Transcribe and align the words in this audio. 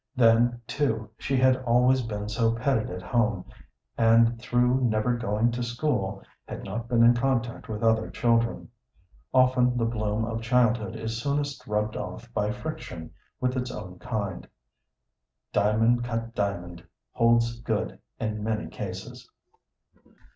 Then, 0.15 0.59
too, 0.65 1.11
she 1.19 1.37
had 1.37 1.57
always 1.57 2.01
been 2.01 2.27
so 2.27 2.53
petted 2.55 2.89
at 2.89 3.03
home, 3.03 3.45
and 3.99 4.39
through 4.41 4.81
never 4.83 5.15
going 5.15 5.51
to 5.51 5.61
school 5.61 6.23
had 6.47 6.63
not 6.63 6.89
been 6.89 7.03
in 7.03 7.13
contact 7.13 7.69
with 7.69 7.83
other 7.83 8.09
children. 8.09 8.69
Often 9.31 9.77
the 9.77 9.85
bloom 9.85 10.25
of 10.25 10.41
childhood 10.41 10.95
is 10.95 11.21
soonest 11.21 11.67
rubbed 11.67 11.95
off 11.95 12.33
by 12.33 12.49
friction 12.51 13.11
with 13.39 13.55
its 13.55 13.69
own 13.69 13.99
kind. 13.99 14.47
Diamond 15.53 16.03
cut 16.03 16.33
diamond 16.33 16.83
holds 17.11 17.59
good 17.61 17.99
in 18.19 18.43
many 18.43 18.69
cases. 18.69 19.29